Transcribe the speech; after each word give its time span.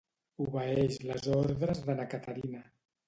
Obeeix 0.45 0.97
les 1.09 1.27
ordres 1.41 1.83
de 1.91 1.97
na 2.01 2.07
Caterina. 2.15 2.65